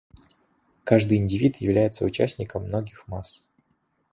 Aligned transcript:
Каждый 0.83 1.19
индивид 1.19 1.57
является 1.57 2.05
участником 2.05 2.63
многих 2.63 3.07
масс. 3.07 3.47